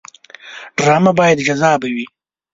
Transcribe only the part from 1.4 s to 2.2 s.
جذابه وي